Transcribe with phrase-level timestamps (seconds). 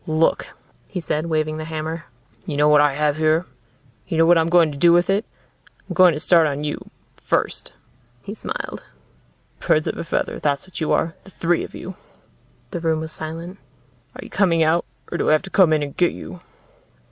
[0.07, 0.47] "Look,"
[0.87, 2.05] he said, waving the hammer.
[2.47, 3.45] "You know what I have here?
[4.07, 5.25] You know what I'm going to do with it?
[5.87, 6.79] I'm going to start on you
[7.17, 7.71] first."
[8.23, 8.81] He smiled.
[9.59, 11.93] "Birds of a feather, that's what you are the three of you."
[12.71, 13.59] The room was silent.
[14.15, 14.85] "Are you coming out?
[15.11, 16.39] Or do I have to come in and get you?"